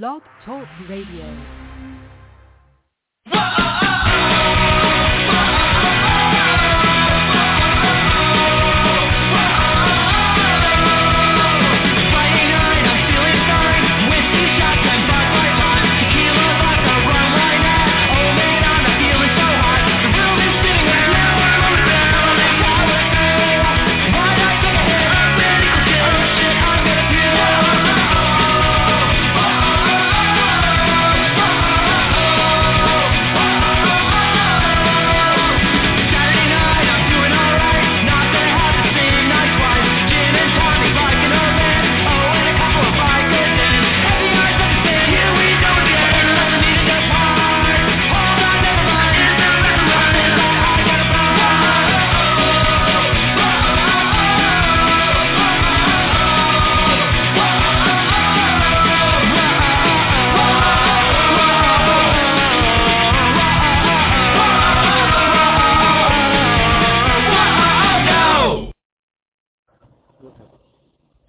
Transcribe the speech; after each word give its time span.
Blog 0.00 0.22
Talk 0.46 0.66
Radio. 0.88 1.26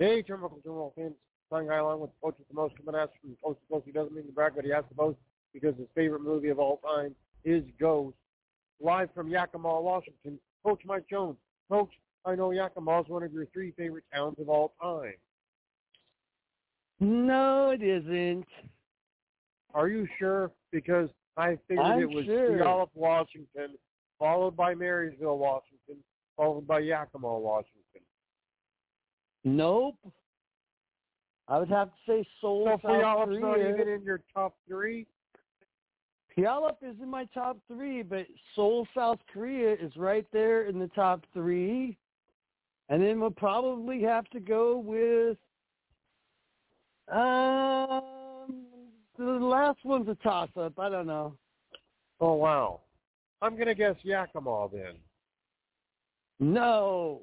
Hey, 0.03 0.21
Turnbuckle 0.21 0.61
Turnbuckle 0.67 0.93
fans. 0.95 1.13
Flying 1.47 1.69
guy 1.69 1.77
along 1.77 2.01
with 2.01 2.09
Coach 2.21 2.35
with 2.37 2.49
the 2.49 2.53
most 2.53 2.75
coming 2.75 2.99
at 2.99 3.09
you 3.23 3.37
from 3.41 3.51
Coast 3.51 3.61
to 3.61 3.73
Coast. 3.73 3.85
He 3.85 3.93
doesn't 3.93 4.13
mean 4.13 4.25
to 4.25 4.33
brag, 4.33 4.51
but 4.53 4.65
he 4.65 4.71
has 4.71 4.83
the 4.93 5.01
most 5.01 5.17
because 5.53 5.77
his 5.77 5.87
favorite 5.95 6.21
movie 6.21 6.49
of 6.49 6.59
all 6.59 6.81
time 6.85 7.15
is 7.45 7.63
Ghost. 7.79 8.17
Live 8.81 9.07
from 9.15 9.29
Yakima, 9.29 9.79
Washington, 9.79 10.37
Coach 10.65 10.81
Mike 10.85 11.05
Jones. 11.09 11.37
Coach, 11.71 11.91
I 12.25 12.35
know 12.35 12.51
Yakima 12.51 12.99
is 12.99 13.07
one 13.07 13.23
of 13.23 13.31
your 13.31 13.45
three 13.53 13.71
favorite 13.77 14.03
towns 14.13 14.35
of 14.41 14.49
all 14.49 14.73
time. 14.81 15.13
No, 16.99 17.69
it 17.69 17.81
isn't. 17.81 18.47
Are 19.73 19.87
you 19.87 20.05
sure? 20.19 20.51
Because 20.73 21.07
I 21.37 21.57
figured 21.69 21.85
I'm 21.85 22.01
it 22.01 22.09
was 22.09 22.25
sure. 22.25 22.49
Puyallup, 22.49 22.89
Washington, 22.93 23.77
followed 24.19 24.57
by 24.57 24.75
Marysville, 24.75 25.37
Washington, 25.37 26.03
followed 26.35 26.67
by 26.67 26.79
Yakima, 26.79 27.39
Washington. 27.39 27.82
Nope. 29.43 29.97
I 31.47 31.59
would 31.59 31.69
have 31.69 31.89
to 31.89 31.95
say 32.07 32.25
Seoul, 32.39 32.65
So 32.65 32.87
South 32.87 33.01
not 33.01 33.25
Korea. 33.25 33.73
even 33.73 33.87
in 33.89 34.03
your 34.03 34.21
top 34.33 34.55
three? 34.67 35.05
Puyallup 36.35 36.77
is 36.81 36.95
in 37.01 37.09
my 37.09 37.25
top 37.33 37.57
three, 37.67 38.01
but 38.01 38.25
Seoul, 38.55 38.87
South 38.95 39.19
Korea 39.31 39.73
is 39.73 39.95
right 39.97 40.25
there 40.31 40.63
in 40.63 40.79
the 40.79 40.87
top 40.87 41.25
three. 41.33 41.97
And 42.89 43.01
then 43.03 43.19
we'll 43.19 43.31
probably 43.31 44.01
have 44.03 44.25
to 44.29 44.39
go 44.39 44.77
with 44.77 45.37
um 47.11 48.65
the 49.17 49.23
last 49.23 49.79
one's 49.83 50.07
a 50.07 50.15
toss 50.15 50.49
up. 50.59 50.79
I 50.79 50.89
don't 50.89 51.05
know. 51.05 51.35
Oh, 52.19 52.33
wow. 52.33 52.81
I'm 53.41 53.55
going 53.55 53.67
to 53.67 53.75
guess 53.75 53.95
Yakima 54.01 54.69
then. 54.71 54.95
No. 56.39 57.21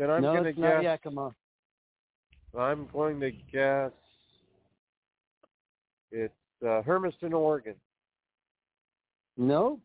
Then 0.00 0.10
I'm 0.10 0.22
no, 0.22 0.32
going 0.32 0.44
to 0.44 0.48
it's 0.48 0.58
not. 0.58 0.82
Yakima. 0.82 1.34
I'm 2.58 2.88
going 2.90 3.20
to 3.20 3.30
guess 3.30 3.90
it's 6.10 6.32
uh, 6.66 6.80
Hermiston, 6.80 7.34
Oregon. 7.34 7.74
No. 9.36 9.78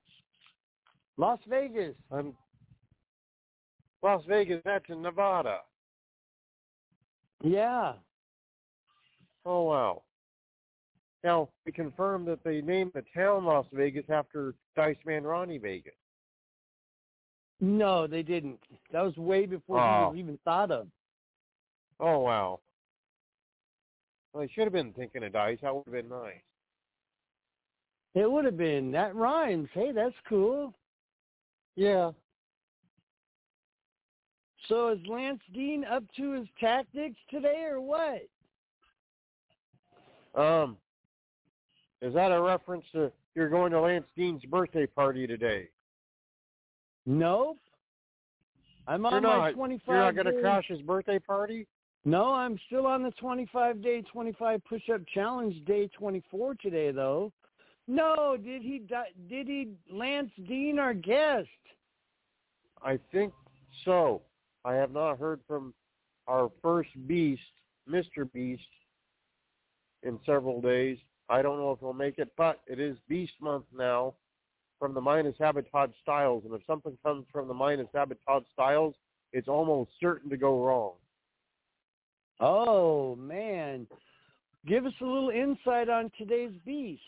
Las 1.17 1.39
Vegas. 1.49 1.95
I'm 2.13 2.33
Las 4.01 4.21
Vegas. 4.25 4.61
That's 4.63 4.85
in 4.87 5.01
Nevada. 5.01 5.57
Yeah. 7.43 7.93
Oh 9.45 9.63
wow. 9.63 10.03
Now 11.25 11.49
we 11.65 11.73
confirmed 11.73 12.25
that 12.29 12.41
they 12.45 12.61
named 12.61 12.91
the 12.95 13.03
town 13.13 13.43
Las 13.43 13.65
Vegas 13.73 14.05
after 14.09 14.55
Dice 14.77 14.95
Man 15.05 15.25
Ronnie 15.25 15.57
Vegas. 15.57 15.93
No, 17.61 18.05
they 18.07 18.21
didn't. 18.23 18.59
That 18.91 19.01
was 19.01 19.15
way 19.17 19.45
before 19.45 19.79
Oh. 19.79 19.99
he 20.11 20.17
was 20.17 20.17
even 20.17 20.37
thought 20.43 20.71
of. 20.71 20.87
Oh 21.99 22.19
wow. 22.19 22.59
Well, 24.33 24.43
they 24.43 24.51
should 24.51 24.65
have 24.65 24.73
been 24.73 24.91
thinking 24.93 25.23
of 25.23 25.31
Dice. 25.31 25.59
That 25.61 25.73
would 25.73 25.85
have 25.85 25.93
been 25.93 26.09
nice. 26.09 26.41
It 28.13 28.29
would 28.29 28.45
have 28.45 28.57
been. 28.57 28.91
That 28.91 29.15
rhymes. 29.15 29.69
Hey, 29.73 29.91
that's 29.93 30.15
cool. 30.27 30.73
Yeah. 31.75 32.11
So 34.67 34.89
is 34.89 34.99
Lance 35.07 35.41
Dean 35.53 35.85
up 35.85 36.03
to 36.17 36.31
his 36.31 36.47
tactics 36.59 37.19
today 37.29 37.65
or 37.69 37.79
what? 37.79 38.27
Um. 40.35 40.77
Is 42.01 42.13
that 42.13 42.31
a 42.31 42.41
reference 42.41 42.83
to 42.91 43.11
you're 43.35 43.49
going 43.49 43.71
to 43.71 43.79
Lance 43.81 44.05
Dean's 44.17 44.43
birthday 44.45 44.85
party 44.85 45.25
today? 45.25 45.69
Nope. 47.05 47.57
I'm 48.87 49.01
You're 49.01 49.15
on 49.15 49.23
my 49.23 49.37
not. 49.49 49.53
25 49.53 49.87
You're 49.87 49.97
not 49.97 50.15
going 50.15 50.35
to 50.35 50.41
crash 50.41 50.65
his 50.67 50.81
birthday 50.81 51.19
party? 51.19 51.67
No, 52.03 52.33
I'm 52.33 52.59
still 52.67 52.85
on 52.85 53.01
the 53.01 53.11
25 53.11 53.81
day 53.81 54.03
25 54.03 54.61
push 54.65 54.89
up 54.93 55.01
challenge 55.13 55.63
day 55.65 55.89
24 55.97 56.55
today 56.55 56.91
though. 56.91 57.31
No, 57.87 58.37
did 58.37 58.61
he 58.61 58.81
did 59.27 59.47
he 59.47 59.69
Lance 59.91 60.31
Dean 60.47 60.79
our 60.79 60.93
guest? 60.93 61.47
I 62.83 62.99
think 63.11 63.33
so. 63.83 64.21
I 64.63 64.73
have 64.73 64.91
not 64.91 65.19
heard 65.19 65.41
from 65.47 65.73
our 66.27 66.51
first 66.61 66.89
beast, 67.07 67.41
Mr. 67.89 68.31
Beast, 68.31 68.61
in 70.03 70.19
several 70.25 70.61
days. 70.61 70.97
I 71.29 71.41
don't 71.41 71.57
know 71.57 71.71
if 71.71 71.79
he'll 71.79 71.93
make 71.93 72.19
it, 72.19 72.31
but 72.37 72.61
it 72.67 72.79
is 72.79 72.97
Beast 73.07 73.33
Month 73.41 73.65
now 73.75 74.13
from 74.79 74.93
the 74.93 75.01
Minus 75.01 75.37
Sabotage 75.37 75.91
Styles, 76.01 76.43
and 76.45 76.53
if 76.53 76.61
something 76.67 76.97
comes 77.03 77.25
from 77.31 77.47
the 77.47 77.53
Minus 77.53 77.87
Sabotage 77.91 78.43
Styles, 78.53 78.95
it's 79.31 79.47
almost 79.47 79.91
certain 79.99 80.29
to 80.29 80.37
go 80.37 80.63
wrong. 80.63 80.93
Oh 82.39 83.15
man. 83.15 83.87
Give 84.67 84.85
us 84.85 84.93
a 85.01 85.05
little 85.05 85.29
insight 85.29 85.89
on 85.89 86.11
today's 86.17 86.53
beast. 86.65 87.01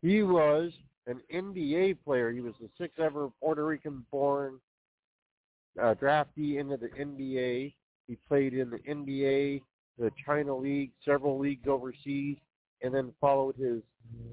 He 0.00 0.22
was 0.22 0.70
an 1.06 1.20
NBA 1.34 1.98
player. 2.04 2.30
He 2.30 2.40
was 2.40 2.54
the 2.60 2.68
sixth 2.78 3.00
ever 3.00 3.30
Puerto 3.40 3.66
Rican-born 3.66 4.60
uh, 5.80 5.94
draftee 5.94 6.60
into 6.60 6.76
the 6.76 6.88
NBA. 6.88 7.74
He 8.06 8.16
played 8.28 8.54
in 8.54 8.70
the 8.70 8.78
NBA, 8.78 9.62
the 9.98 10.10
China 10.24 10.56
League, 10.56 10.92
several 11.04 11.38
leagues 11.38 11.66
overseas, 11.66 12.36
and 12.82 12.94
then 12.94 13.12
followed 13.20 13.56
his 13.56 13.82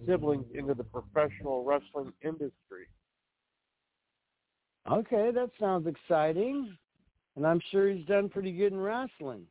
siblings 0.08 0.46
into 0.54 0.74
the 0.74 0.84
professional 0.84 1.64
wrestling 1.64 2.14
industry. 2.22 2.88
Okay, 4.90 5.32
that 5.32 5.50
sounds 5.60 5.88
exciting. 5.88 6.78
And 7.36 7.46
I'm 7.46 7.60
sure 7.72 7.90
he's 7.90 8.06
done 8.06 8.30
pretty 8.30 8.52
good 8.52 8.72
in 8.72 8.80
wrestling. 8.80 9.46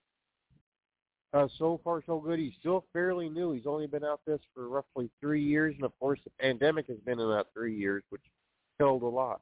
Uh, 1.34 1.48
so 1.58 1.80
far, 1.82 2.00
so 2.06 2.20
good. 2.20 2.38
He's 2.38 2.52
still 2.60 2.84
fairly 2.92 3.28
new. 3.28 3.52
He's 3.52 3.66
only 3.66 3.88
been 3.88 4.04
out 4.04 4.20
this 4.24 4.40
for 4.54 4.68
roughly 4.68 5.10
three 5.20 5.42
years, 5.42 5.74
and 5.74 5.84
of 5.84 5.92
course, 5.98 6.20
the 6.24 6.30
pandemic 6.40 6.86
has 6.86 6.98
been 6.98 7.18
in 7.18 7.28
that 7.30 7.46
three 7.52 7.76
years, 7.76 8.04
which 8.10 8.22
killed 8.78 9.02
a 9.02 9.06
lot. 9.06 9.40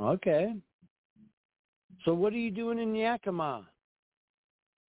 Okay. 0.00 0.54
So 2.04 2.14
what 2.14 2.32
are 2.32 2.38
you 2.38 2.52
doing 2.52 2.78
in 2.78 2.94
Yakima? 2.94 3.66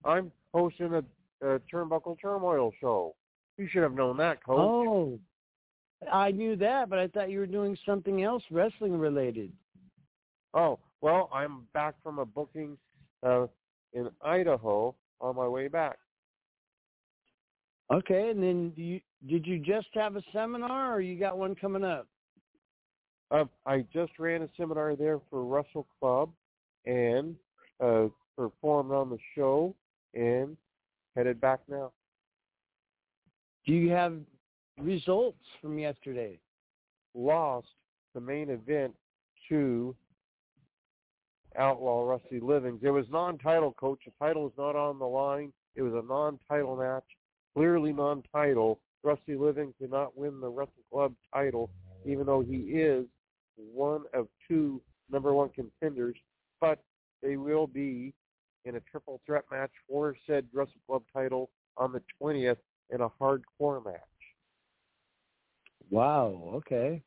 I'm 0.05 0.31
hosting 0.53 0.93
a, 0.93 1.03
a 1.43 1.59
Turnbuckle 1.71 2.19
Turmoil 2.19 2.71
show. 2.79 3.15
You 3.57 3.67
should 3.71 3.83
have 3.83 3.93
known 3.93 4.17
that, 4.17 4.43
Coach. 4.43 4.57
Oh, 4.59 5.19
I 6.11 6.31
knew 6.31 6.55
that, 6.57 6.89
but 6.89 6.99
I 6.99 7.07
thought 7.07 7.29
you 7.29 7.39
were 7.39 7.45
doing 7.45 7.77
something 7.85 8.23
else 8.23 8.43
wrestling 8.51 8.97
related. 8.97 9.51
Oh, 10.53 10.79
well, 11.01 11.29
I'm 11.33 11.67
back 11.73 11.95
from 12.03 12.19
a 12.19 12.25
booking 12.25 12.77
uh, 13.23 13.47
in 13.93 14.09
Idaho 14.21 14.95
on 15.21 15.35
my 15.35 15.47
way 15.47 15.67
back. 15.67 15.97
Okay, 17.91 18.29
and 18.29 18.41
then 18.41 18.71
do 18.71 18.81
you, 18.81 19.01
did 19.27 19.45
you 19.45 19.59
just 19.59 19.87
have 19.93 20.15
a 20.15 20.23
seminar, 20.31 20.95
or 20.95 21.01
you 21.01 21.19
got 21.19 21.37
one 21.37 21.55
coming 21.55 21.83
up? 21.83 22.07
Um, 23.31 23.49
I 23.65 23.85
just 23.93 24.11
ran 24.19 24.41
a 24.41 24.49
seminar 24.57 24.95
there 24.95 25.19
for 25.29 25.43
Wrestle 25.43 25.87
Club, 25.99 26.31
and 26.85 27.35
uh, 27.83 28.07
performed 28.37 28.91
on 28.91 29.09
the 29.09 29.17
show, 29.35 29.75
and 30.13 30.57
headed 31.15 31.39
back 31.39 31.59
now. 31.67 31.91
Do 33.65 33.73
you 33.73 33.89
have 33.91 34.17
results 34.79 35.37
from 35.61 35.77
yesterday? 35.79 36.39
Lost 37.13 37.67
the 38.13 38.21
main 38.21 38.49
event 38.49 38.93
to 39.49 39.95
Outlaw 41.57 42.03
Rusty 42.03 42.39
Livings. 42.39 42.81
It 42.83 42.89
was 42.89 43.05
non-title, 43.11 43.73
coach. 43.73 43.99
The 44.05 44.11
title 44.19 44.47
is 44.47 44.53
not 44.57 44.75
on 44.75 44.99
the 44.99 45.05
line. 45.05 45.53
It 45.75 45.81
was 45.81 45.93
a 45.93 46.07
non-title 46.07 46.75
match, 46.75 47.05
clearly 47.55 47.93
non-title. 47.93 48.79
Rusty 49.03 49.35
Livings 49.35 49.73
did 49.79 49.91
not 49.91 50.17
win 50.17 50.39
the 50.39 50.49
Wrestle 50.49 50.73
Club 50.91 51.13
title, 51.33 51.69
even 52.05 52.25
though 52.25 52.41
he 52.41 52.57
is 52.57 53.05
one 53.55 54.03
of 54.13 54.27
two 54.47 54.81
number 55.11 55.33
one 55.33 55.49
contenders. 55.49 56.15
But 56.59 56.79
they 57.21 57.37
will 57.37 57.67
be 57.67 58.13
in 58.65 58.75
a 58.75 58.79
triple 58.81 59.21
threat 59.25 59.43
match 59.51 59.71
for 59.87 60.15
said 60.27 60.45
Wrestle 60.53 60.73
Club 60.87 61.03
title 61.13 61.49
on 61.77 61.91
the 61.91 62.01
20th 62.21 62.57
in 62.89 63.01
a 63.01 63.09
hardcore 63.09 63.83
match. 63.83 63.99
Wow. 65.89 66.51
Okay. 66.55 67.01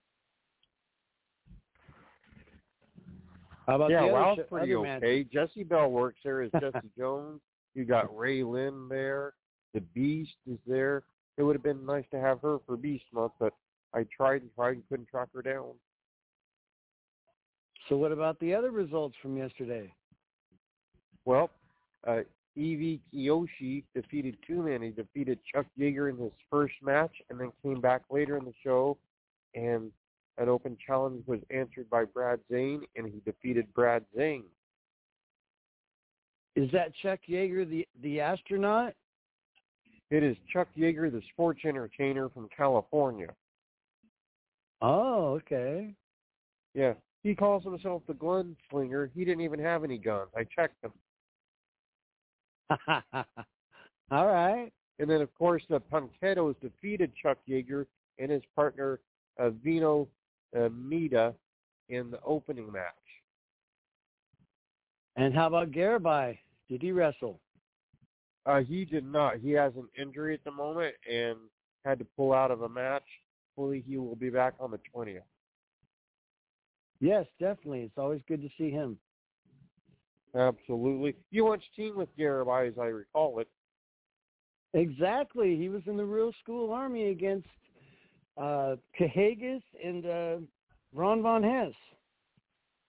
How 3.66 3.76
about 3.76 3.90
yeah, 3.90 4.34
the 4.36 4.44
pretty 4.44 4.74
okay. 4.76 5.24
Jesse 5.24 5.64
Bell 5.64 5.90
works 5.90 6.18
there 6.22 6.42
as 6.42 6.50
Jesse 6.60 6.88
Jones. 6.96 7.40
You 7.74 7.84
got 7.84 8.16
Ray 8.16 8.44
Lynn 8.44 8.88
there. 8.88 9.34
The 9.74 9.80
Beast 9.80 10.36
is 10.50 10.58
there. 10.66 11.02
It 11.36 11.42
would 11.42 11.56
have 11.56 11.64
been 11.64 11.84
nice 11.84 12.04
to 12.12 12.20
have 12.20 12.40
her 12.42 12.58
for 12.64 12.76
Beast 12.76 13.04
Month, 13.12 13.32
but 13.38 13.52
I 13.92 14.06
tried 14.16 14.42
and 14.42 14.50
tried 14.54 14.76
and 14.76 14.88
couldn't 14.88 15.08
track 15.08 15.28
her 15.34 15.42
down. 15.42 15.72
So 17.88 17.96
what 17.96 18.12
about 18.12 18.38
the 18.40 18.54
other 18.54 18.70
results 18.70 19.16
from 19.20 19.36
yesterday? 19.36 19.92
Well, 21.26 21.50
uh, 22.06 22.20
Evie 22.54 23.00
Kiyoshi 23.12 23.84
defeated 23.94 24.38
two 24.46 24.62
men. 24.62 24.80
He 24.80 24.90
defeated 24.90 25.38
Chuck 25.52 25.66
Yeager 25.78 26.08
in 26.08 26.16
his 26.16 26.32
first 26.50 26.74
match 26.82 27.12
and 27.28 27.38
then 27.38 27.52
came 27.62 27.80
back 27.82 28.02
later 28.10 28.38
in 28.38 28.44
the 28.46 28.54
show 28.64 28.96
and 29.54 29.90
an 30.38 30.48
open 30.48 30.76
challenge 30.86 31.22
was 31.26 31.40
answered 31.50 31.90
by 31.90 32.04
Brad 32.04 32.40
Zane 32.50 32.82
and 32.96 33.06
he 33.06 33.20
defeated 33.30 33.66
Brad 33.74 34.04
Zane. 34.16 34.44
Is 36.54 36.70
that 36.72 36.92
Chuck 37.02 37.20
Yeager 37.28 37.68
the 37.68 37.86
the 38.02 38.20
astronaut? 38.20 38.94
It 40.10 40.22
is 40.22 40.36
Chuck 40.50 40.68
Yeager, 40.78 41.10
the 41.10 41.20
sports 41.32 41.60
entertainer 41.66 42.30
from 42.30 42.48
California. 42.56 43.28
Oh, 44.80 45.40
okay. 45.42 45.94
Yeah, 46.74 46.94
he 47.22 47.34
calls 47.34 47.64
himself 47.64 48.02
the 48.06 48.14
gunslinger. 48.14 49.10
He 49.14 49.24
didn't 49.24 49.42
even 49.42 49.58
have 49.58 49.84
any 49.84 49.98
guns. 49.98 50.30
I 50.36 50.44
checked 50.44 50.82
him. 50.82 50.92
All 54.10 54.26
right. 54.26 54.72
And 54.98 55.10
then, 55.10 55.20
of 55.20 55.34
course, 55.34 55.62
the 55.68 55.80
Punkettos 55.80 56.54
defeated 56.60 57.12
Chuck 57.22 57.38
Yeager 57.48 57.86
and 58.18 58.30
his 58.30 58.42
partner 58.54 59.00
uh, 59.38 59.50
Vino 59.50 60.08
uh, 60.56 60.68
Mida 60.70 61.34
in 61.88 62.10
the 62.10 62.20
opening 62.24 62.72
match. 62.72 62.94
And 65.16 65.34
how 65.34 65.46
about 65.46 65.70
Garabai? 65.70 66.38
Did 66.68 66.82
he 66.82 66.92
wrestle? 66.92 67.40
Uh, 68.44 68.60
he 68.60 68.84
did 68.84 69.04
not. 69.04 69.38
He 69.38 69.50
has 69.52 69.72
an 69.76 69.88
injury 70.00 70.34
at 70.34 70.44
the 70.44 70.50
moment 70.50 70.94
and 71.10 71.36
had 71.84 71.98
to 71.98 72.06
pull 72.16 72.32
out 72.32 72.50
of 72.50 72.62
a 72.62 72.68
match. 72.68 73.02
Hopefully, 73.56 73.82
he 73.86 73.96
will 73.96 74.16
be 74.16 74.30
back 74.30 74.54
on 74.60 74.70
the 74.70 74.80
20th. 74.94 75.22
Yes, 77.00 77.26
definitely. 77.38 77.82
It's 77.82 77.98
always 77.98 78.20
good 78.28 78.42
to 78.42 78.48
see 78.58 78.70
him. 78.70 78.98
Absolutely. 80.36 81.16
You 81.30 81.46
once 81.46 81.62
teamed 81.74 81.96
with 81.96 82.14
Garabai, 82.18 82.68
as 82.68 82.74
I 82.78 82.86
recall 82.86 83.38
it. 83.38 83.48
Exactly. 84.74 85.56
He 85.56 85.68
was 85.68 85.82
in 85.86 85.96
the 85.96 86.04
Real 86.04 86.32
School 86.42 86.72
Army 86.72 87.10
against 87.10 87.48
uh, 88.36 88.76
Cahagas 88.98 89.62
and 89.82 90.06
uh, 90.06 90.36
Ron 90.94 91.22
Von 91.22 91.42
Hess. 91.42 91.72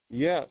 Yes. 0.09 0.47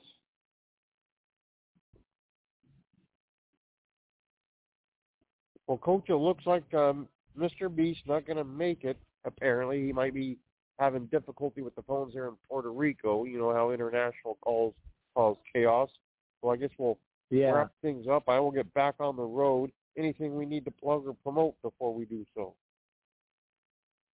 Well, 5.66 5.78
Coach, 5.78 6.04
it 6.08 6.14
looks 6.14 6.46
like 6.46 6.72
um, 6.74 7.08
Mr. 7.38 7.74
Beast 7.74 8.00
not 8.06 8.26
going 8.26 8.38
to 8.38 8.44
make 8.44 8.84
it. 8.84 8.96
Apparently, 9.24 9.84
he 9.84 9.92
might 9.92 10.14
be 10.14 10.38
having 10.78 11.06
difficulty 11.06 11.60
with 11.60 11.74
the 11.74 11.82
phones 11.82 12.14
there 12.14 12.28
in 12.28 12.34
Puerto 12.48 12.72
Rico. 12.72 13.24
You 13.24 13.38
know 13.38 13.52
how 13.52 13.72
international 13.72 14.38
calls 14.40 14.74
cause 15.14 15.36
chaos. 15.52 15.90
So 16.46 16.52
I 16.52 16.56
guess 16.56 16.70
we'll 16.78 16.96
yeah. 17.30 17.50
wrap 17.50 17.72
things 17.82 18.06
up. 18.06 18.28
I 18.28 18.38
will 18.38 18.52
get 18.52 18.72
back 18.72 18.94
on 19.00 19.16
the 19.16 19.24
road. 19.24 19.72
Anything 19.98 20.36
we 20.36 20.46
need 20.46 20.64
to 20.66 20.70
plug 20.70 21.04
or 21.04 21.14
promote 21.24 21.60
before 21.60 21.92
we 21.92 22.04
do 22.04 22.24
so? 22.36 22.54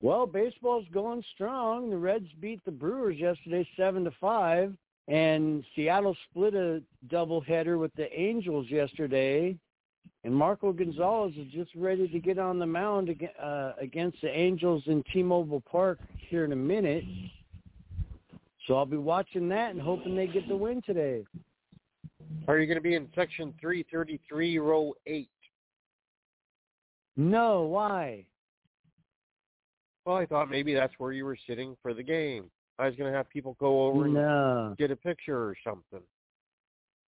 Well, 0.02 0.26
baseball's 0.26 0.84
going 0.92 1.24
strong. 1.34 1.88
The 1.88 1.96
Reds 1.96 2.28
beat 2.38 2.62
the 2.66 2.70
Brewers 2.70 3.16
yesterday 3.16 3.66
seven 3.78 4.04
to 4.04 4.10
five, 4.20 4.74
and 5.08 5.64
Seattle 5.74 6.14
split 6.30 6.54
a 6.54 6.82
doubleheader 7.08 7.80
with 7.80 7.94
the 7.94 8.12
Angels 8.12 8.66
yesterday. 8.68 9.56
And 10.22 10.34
Marco 10.34 10.70
Gonzales 10.72 11.32
is 11.38 11.50
just 11.50 11.74
ready 11.74 12.08
to 12.08 12.18
get 12.18 12.38
on 12.38 12.58
the 12.58 12.66
mound 12.66 13.08
uh, 13.42 13.72
against 13.80 14.20
the 14.20 14.28
Angels 14.28 14.82
in 14.84 15.02
T-Mobile 15.14 15.62
Park 15.62 15.98
here 16.28 16.44
in 16.44 16.52
a 16.52 16.56
minute. 16.56 17.04
So 18.66 18.74
I'll 18.74 18.84
be 18.84 18.98
watching 18.98 19.48
that 19.48 19.70
and 19.70 19.80
hoping 19.80 20.14
they 20.14 20.26
get 20.26 20.46
the 20.46 20.56
win 20.56 20.82
today. 20.82 21.24
Are 22.46 22.58
you 22.58 22.66
going 22.66 22.76
to 22.76 22.82
be 22.82 22.94
in 22.94 23.08
section 23.14 23.54
333, 23.60 24.58
row 24.58 24.94
8? 25.06 25.28
No, 27.16 27.62
why? 27.62 28.24
Well, 30.04 30.16
I 30.16 30.26
thought 30.26 30.50
maybe 30.50 30.72
that's 30.72 30.94
where 30.98 31.12
you 31.12 31.24
were 31.24 31.36
sitting 31.46 31.76
for 31.82 31.92
the 31.92 32.02
game. 32.02 32.50
I 32.78 32.86
was 32.86 32.94
going 32.96 33.10
to 33.10 33.16
have 33.16 33.28
people 33.28 33.56
go 33.58 33.86
over 33.86 34.04
and 34.04 34.14
no. 34.14 34.74
get 34.78 34.90
a 34.90 34.96
picture 34.96 35.36
or 35.36 35.56
something. 35.64 36.00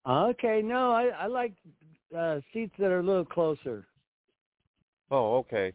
Okay, 0.09 0.61
no, 0.63 0.91
I, 0.91 1.09
I 1.09 1.27
like 1.27 1.53
uh, 2.17 2.41
seats 2.53 2.75
that 2.79 2.91
are 2.91 3.01
a 3.01 3.03
little 3.03 3.25
closer. 3.25 3.87
Oh, 5.11 5.37
okay. 5.39 5.73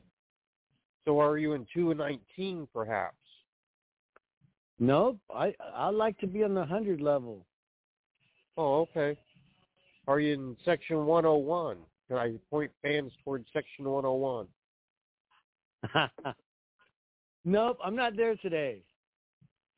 So 1.06 1.20
are 1.20 1.38
you 1.38 1.54
in 1.54 1.66
2 1.74 1.92
and 1.92 2.00
19 2.00 2.68
perhaps? 2.74 3.16
Nope. 4.80 5.18
I 5.34 5.54
I 5.74 5.90
like 5.90 6.18
to 6.20 6.28
be 6.28 6.44
on 6.44 6.54
the 6.54 6.62
100 6.62 7.00
level. 7.00 7.46
Oh, 8.58 8.82
okay. 8.82 9.18
Are 10.08 10.20
you 10.20 10.34
in 10.34 10.58
section 10.64 11.06
101? 11.06 11.78
Can 12.08 12.18
I 12.18 12.34
point 12.50 12.72
fans 12.82 13.12
towards 13.24 13.48
section 13.52 13.86
101? 13.86 14.48
nope, 17.46 17.78
I'm 17.84 17.96
not 17.96 18.16
there 18.16 18.36
today. 18.36 18.82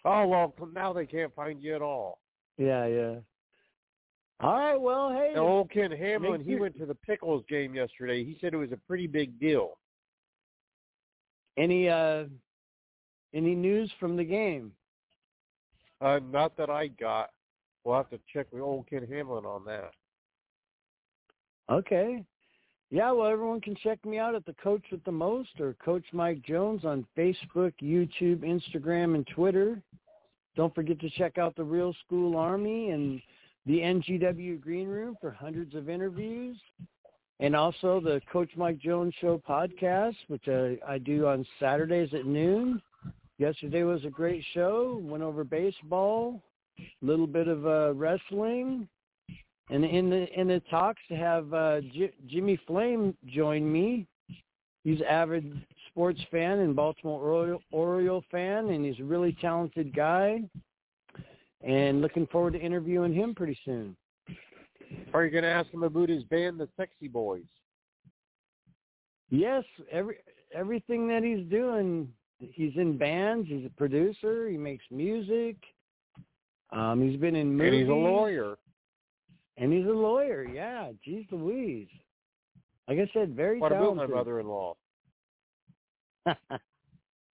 Oh, 0.06 0.28
well, 0.28 0.54
now 0.74 0.94
they 0.94 1.06
can't 1.06 1.34
find 1.36 1.62
you 1.62 1.76
at 1.76 1.82
all. 1.82 2.20
Yeah, 2.58 2.86
yeah. 2.88 3.16
All 4.40 4.58
right, 4.58 4.80
well, 4.80 5.12
hey. 5.12 5.32
Now, 5.36 5.48
old 5.48 5.72
Ken 5.72 5.92
Hamlin, 5.92 6.42
he 6.42 6.56
went 6.56 6.78
to 6.78 6.86
the 6.86 6.94
Pickles 6.96 7.44
game 7.50 7.74
yesterday. 7.74 8.24
He 8.24 8.38
said 8.40 8.54
it 8.54 8.58
was 8.58 8.72
a 8.72 8.78
pretty 8.88 9.08
big 9.08 9.40
deal. 9.40 9.78
Any 11.58 11.90
uh 11.90 12.26
any 13.34 13.56
news 13.56 13.92
from 14.00 14.16
the 14.16 14.24
game? 14.24 14.72
Uh 16.02 16.20
not 16.32 16.56
that 16.58 16.70
I 16.70 16.88
got. 16.88 17.32
We'll 17.84 17.96
have 17.96 18.12
to 18.12 18.20
check 18.32 18.46
with 18.52 18.62
old 18.62 18.88
Ken 18.88 19.08
Hamlin 19.10 19.44
on 19.44 19.66
that. 19.66 19.92
Okay. 21.70 22.24
Yeah, 22.90 23.12
well, 23.12 23.28
everyone 23.28 23.60
can 23.60 23.76
check 23.76 24.04
me 24.06 24.18
out 24.18 24.34
at 24.34 24.46
the 24.46 24.54
Coach 24.54 24.84
with 24.92 25.04
the 25.04 25.12
Most 25.12 25.60
or 25.60 25.76
Coach 25.84 26.06
Mike 26.14 26.42
Jones 26.42 26.86
on 26.86 27.06
Facebook, 27.18 27.74
YouTube, 27.82 28.40
Instagram, 28.40 29.16
and 29.16 29.28
Twitter. 29.28 29.82
Don't 30.56 30.74
forget 30.74 31.00
to 31.02 31.10
check 31.10 31.38
out 31.38 31.56
the 31.56 31.64
Real 31.64 31.94
School 32.06 32.38
Army 32.38 32.92
and 32.92 33.22
the 33.66 33.80
NGW 33.80 34.62
Green 34.62 34.88
Room 34.88 35.18
for 35.20 35.32
hundreds 35.32 35.76
of 35.76 35.90
interviews, 35.90 36.58
and 37.42 37.54
also 37.56 38.00
the 38.00 38.22
Coach 38.32 38.52
Mike 38.56 38.80
Jones 38.80 39.14
Show 39.20 39.42
podcast, 39.48 40.16
which 40.30 40.48
I, 40.48 40.78
I 40.88 40.98
do 40.98 41.28
on 41.28 41.46
Saturdays 41.60 42.14
at 42.14 42.26
noon. 42.26 42.82
Yesterday 43.38 43.84
was 43.84 44.04
a 44.06 44.10
great 44.10 44.44
show. 44.54 45.00
Went 45.04 45.22
over 45.22 45.44
baseball, 45.44 46.42
a 46.80 47.06
little 47.06 47.28
bit 47.28 47.50
of 47.50 47.68
uh, 47.68 47.94
wrestling, 47.94 48.88
and 49.70 49.84
in 49.84 50.10
the 50.10 50.28
in 50.40 50.48
the 50.48 50.62
talks 50.70 51.02
to 51.10 51.16
have 51.16 51.54
uh, 51.54 51.82
J- 51.82 52.14
Jimmy 52.28 52.60
Flame 52.68 53.16
join 53.28 53.72
me. 53.72 54.08
He's 54.84 55.00
an 55.02 55.08
avid 55.08 55.66
sports 55.90 56.22
fan 56.32 56.60
and 56.60 56.76
Baltimore 56.76 57.20
Oriole, 57.20 57.62
Oriole 57.72 58.24
fan, 58.32 58.70
and 58.70 58.86
he's 58.86 59.00
a 59.00 59.04
really 59.04 59.36
talented 59.42 59.94
guy 59.94 60.42
and 61.62 62.02
looking 62.02 62.28
forward 62.28 62.54
to 62.54 62.60
interviewing 62.60 63.14
him 63.14 63.36
pretty 63.36 63.58
soon. 63.66 63.96
Are 65.14 65.26
you 65.26 65.32
going 65.32 65.44
to 65.44 65.50
ask 65.50 65.70
him 65.70 65.84
about 65.84 66.08
his 66.08 66.24
band, 66.24 66.60
the 66.60 66.70
Sexy 66.78 67.08
Boys? 67.08 67.44
Yes, 69.30 69.64
every 69.92 70.18
everything 70.54 71.08
that 71.10 71.24
he's 71.24 71.46
doing. 71.50 72.08
He's 72.40 72.74
in 72.76 72.98
bands. 72.98 73.48
He's 73.50 73.66
a 73.66 73.70
producer. 73.70 74.48
He 74.48 74.58
makes 74.58 74.86
music. 74.92 75.58
Um, 76.72 77.02
he's 77.02 77.20
been 77.20 77.36
in 77.36 77.58
movies. 77.58 77.74
And 77.74 77.82
he's 77.82 77.90
a 77.90 77.94
lawyer. 77.94 78.58
And 79.58 79.74
he's 79.74 79.86
a 79.86 79.90
lawyer, 79.90 80.46
yeah. 80.46 80.92
Geez 81.04 81.26
Louise. 81.32 81.88
Like 82.88 83.00
I 83.00 83.10
said, 83.14 83.36
very 83.36 83.60
what 83.60 83.70
talented. 83.70 83.94
about 83.94 84.08
my 84.08 84.14
brother-in-law? 84.14 84.76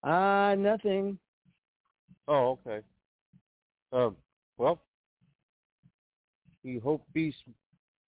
Ah, 0.03 0.49
uh, 0.51 0.55
nothing. 0.55 1.17
Oh, 2.27 2.57
okay. 2.65 2.85
Um, 3.91 4.15
well, 4.57 4.81
we 6.63 6.79
hope 6.79 7.03
Beast 7.13 7.37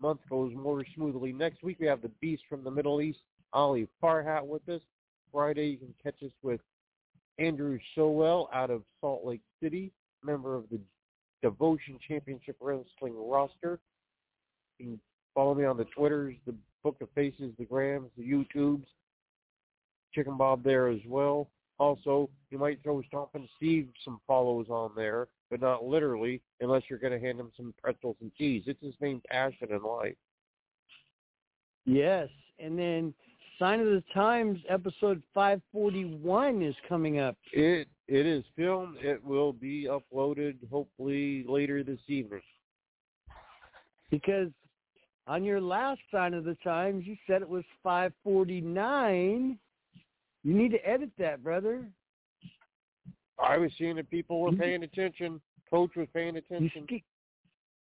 month 0.01 0.22
goes 0.29 0.53
more 0.55 0.84
smoothly. 0.95 1.34
Next 1.34 1.63
week 1.63 1.77
we 1.79 1.88
have 1.88 2.01
the 2.01 2.12
Beast 2.22 2.43
from 2.50 2.63
the 2.63 2.72
Middle 2.72 3.01
East, 3.01 3.19
Ali 3.53 3.88
Farhat, 4.01 4.45
with 4.45 4.67
us. 4.69 4.81
Friday 5.31 5.67
you 5.67 5.77
can 5.77 5.93
catch 6.01 6.22
us 6.24 6.31
with 6.41 6.62
Andrew 7.39 7.77
Sowell 7.93 8.50
out 8.53 8.69
of 8.69 8.84
Salt 9.01 9.25
Lake 9.25 9.41
City, 9.62 9.91
member 10.24 10.55
of 10.55 10.63
the 10.72 10.79
Devotion 11.41 12.00
Championship 12.07 12.55
Wrestling 12.62 13.15
roster. 13.15 13.79
You 14.79 14.86
can 14.86 15.00
follow 15.34 15.53
me 15.53 15.65
on 15.65 15.77
the 15.77 15.86
Twitters, 15.86 16.36
the 16.46 16.55
Book 16.84 16.98
of 17.01 17.10
Faces, 17.15 17.51
the 17.58 17.65
Grams, 17.65 18.10
the 18.17 18.24
YouTubes. 18.24 18.86
Chicken 20.13 20.38
Bob 20.38 20.63
there 20.63 20.88
as 20.88 21.01
well. 21.08 21.50
Also, 21.77 22.29
you 22.50 22.58
might 22.58 22.82
throw 22.84 23.01
Stompin' 23.01 23.50
Steve 23.58 23.89
some 24.03 24.22
follows 24.25 24.67
on 24.70 24.91
there, 24.96 25.27
but 25.51 25.60
not 25.60 25.84
literally, 25.84 26.41
unless 26.62 26.84
you're 26.89 27.00
going 27.00 27.12
to 27.12 27.20
hand 27.20 27.38
him 27.38 27.51
some 27.58 27.74
pretzels 27.84 28.15
and 28.22 28.34
cheese. 28.36 28.63
It's 28.65 28.82
his 28.82 28.94
main 29.01 29.22
passion 29.29 29.67
in 29.72 29.84
life. 29.84 30.15
Yes, 31.86 32.29
and 32.60 32.79
then 32.79 33.13
Sign 33.60 33.82
of 33.82 33.88
the 33.88 34.03
Times 34.13 34.60
episode 34.70 35.22
541 35.34 36.62
is 36.62 36.75
coming 36.88 37.20
up. 37.20 37.36
It 37.51 37.88
it 38.08 38.25
is 38.25 38.44
filmed. 38.55 38.98
It 39.01 39.24
will 39.24 39.51
be 39.51 39.88
uploaded 39.89 40.55
hopefully 40.70 41.44
later 41.48 41.84
this 41.84 42.00
evening. 42.08 42.41
Because 44.12 44.50
on 45.27 45.44
your 45.44 45.60
last 45.60 46.01
Sign 46.12 46.34
of 46.34 46.44
the 46.44 46.55
Times, 46.63 47.05
you 47.05 47.15
said 47.27 47.41
it 47.41 47.50
was 47.50 47.63
549. 47.84 49.58
You 50.44 50.53
need 50.53 50.72
to 50.72 50.88
edit 50.88 51.10
that, 51.17 51.44
brother. 51.44 51.86
I 53.39 53.58
was 53.58 53.72
seeing 53.77 53.96
that 53.98 54.10
people 54.10 54.39
were 54.39 54.51
paying 54.51 54.84
attention. 54.84 55.41
Coach 55.70 55.91
was 55.96 56.08
paying 56.13 56.38
attention. 56.38 56.86
You, 56.89 56.98
sk- 56.98 57.03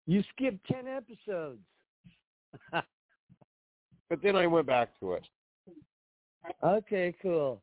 you 0.06 0.24
skipped 0.34 0.66
10 0.66 0.86
episodes. 0.88 1.60
but 2.72 4.22
then 4.22 4.36
I 4.36 4.46
went 4.46 4.66
back 4.66 4.98
to 5.00 5.12
it. 5.12 5.26
Okay, 6.64 7.14
cool. 7.20 7.60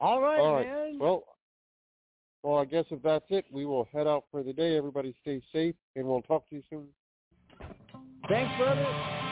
All 0.00 0.20
right, 0.20 0.40
All 0.40 0.54
right. 0.54 0.66
man. 0.66 0.98
Well, 0.98 1.24
well, 2.42 2.58
I 2.58 2.64
guess 2.64 2.84
if 2.90 3.02
that's 3.02 3.24
it, 3.30 3.46
we 3.50 3.64
will 3.64 3.88
head 3.92 4.06
out 4.06 4.24
for 4.30 4.42
the 4.42 4.52
day. 4.52 4.76
Everybody 4.76 5.14
stay 5.22 5.42
safe, 5.52 5.74
and 5.96 6.06
we'll 6.06 6.22
talk 6.22 6.48
to 6.50 6.56
you 6.56 6.62
soon. 6.68 6.86
Thanks, 8.28 8.52
brother. 8.58 9.25